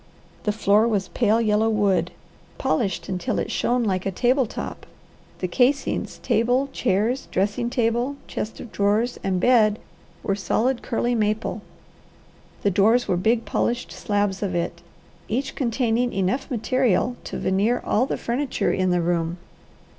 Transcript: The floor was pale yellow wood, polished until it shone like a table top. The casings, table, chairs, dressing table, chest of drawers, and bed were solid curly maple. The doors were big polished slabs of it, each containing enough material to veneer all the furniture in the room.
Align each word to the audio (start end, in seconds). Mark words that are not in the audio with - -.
The 0.45 0.51
floor 0.51 0.87
was 0.87 1.09
pale 1.09 1.39
yellow 1.39 1.69
wood, 1.69 2.09
polished 2.57 3.07
until 3.07 3.37
it 3.37 3.51
shone 3.51 3.83
like 3.83 4.03
a 4.03 4.09
table 4.11 4.47
top. 4.47 4.87
The 5.37 5.47
casings, 5.47 6.17
table, 6.23 6.69
chairs, 6.73 7.27
dressing 7.29 7.69
table, 7.69 8.15
chest 8.25 8.59
of 8.59 8.71
drawers, 8.71 9.19
and 9.23 9.39
bed 9.39 9.77
were 10.23 10.33
solid 10.33 10.81
curly 10.81 11.13
maple. 11.13 11.61
The 12.63 12.71
doors 12.71 13.07
were 13.07 13.15
big 13.15 13.45
polished 13.45 13.91
slabs 13.91 14.41
of 14.41 14.55
it, 14.55 14.81
each 15.27 15.53
containing 15.53 16.13
enough 16.13 16.49
material 16.49 17.15
to 17.25 17.37
veneer 17.37 17.79
all 17.85 18.07
the 18.07 18.17
furniture 18.17 18.73
in 18.73 18.89
the 18.89 19.01
room. 19.01 19.37